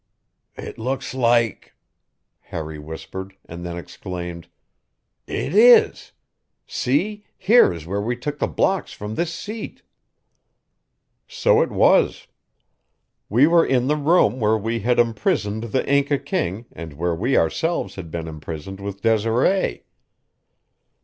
[0.57, 1.75] "It looks like"
[2.49, 4.47] Harry whispered, and then exclaimed:
[5.27, 6.11] "It is!
[6.65, 9.83] See, here is where we took the blocks from this seat!"
[11.27, 12.25] So it was.
[13.29, 17.37] We were in the room where we had imprisoned the Inca king and where we
[17.37, 19.83] ourselves had been imprisoned with Desiree.